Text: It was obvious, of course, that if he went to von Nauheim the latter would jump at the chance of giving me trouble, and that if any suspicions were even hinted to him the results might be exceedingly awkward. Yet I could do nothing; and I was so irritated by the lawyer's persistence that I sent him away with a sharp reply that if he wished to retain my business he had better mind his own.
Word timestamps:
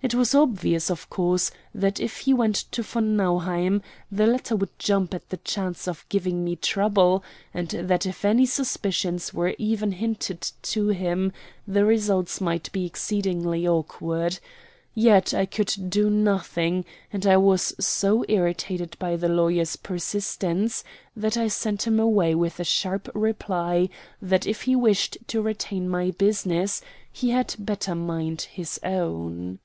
It 0.00 0.14
was 0.14 0.32
obvious, 0.34 0.90
of 0.92 1.10
course, 1.10 1.50
that 1.74 1.98
if 2.00 2.18
he 2.18 2.32
went 2.32 2.54
to 2.70 2.82
von 2.82 3.16
Nauheim 3.16 3.82
the 4.12 4.28
latter 4.28 4.54
would 4.56 4.70
jump 4.78 5.12
at 5.12 5.28
the 5.28 5.36
chance 5.38 5.88
of 5.88 6.06
giving 6.08 6.44
me 6.44 6.54
trouble, 6.56 7.24
and 7.52 7.68
that 7.70 8.06
if 8.06 8.24
any 8.24 8.46
suspicions 8.46 9.34
were 9.34 9.54
even 9.58 9.90
hinted 9.92 10.40
to 10.62 10.88
him 10.90 11.32
the 11.66 11.84
results 11.84 12.40
might 12.40 12.70
be 12.72 12.86
exceedingly 12.86 13.66
awkward. 13.66 14.38
Yet 14.94 15.34
I 15.34 15.44
could 15.46 15.90
do 15.90 16.08
nothing; 16.08 16.84
and 17.12 17.26
I 17.26 17.36
was 17.36 17.74
so 17.80 18.24
irritated 18.28 18.96
by 19.00 19.16
the 19.16 19.28
lawyer's 19.28 19.74
persistence 19.76 20.84
that 21.16 21.36
I 21.36 21.48
sent 21.48 21.88
him 21.88 21.98
away 22.00 22.34
with 22.36 22.60
a 22.60 22.64
sharp 22.64 23.10
reply 23.14 23.88
that 24.22 24.46
if 24.46 24.62
he 24.62 24.76
wished 24.76 25.18
to 25.26 25.42
retain 25.42 25.86
my 25.88 26.12
business 26.12 26.82
he 27.12 27.30
had 27.30 27.56
better 27.58 27.96
mind 27.96 28.42
his 28.42 28.78
own. 28.84 29.58